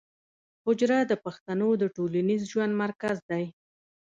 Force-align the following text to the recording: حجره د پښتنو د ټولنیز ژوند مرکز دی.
حجره 0.65 0.97
د 1.11 1.13
پښتنو 1.23 1.69
د 1.81 1.83
ټولنیز 1.95 2.41
ژوند 2.51 2.73
مرکز 2.83 3.17
دی. 3.29 3.43